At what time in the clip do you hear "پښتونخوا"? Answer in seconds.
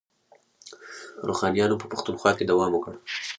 1.91-2.31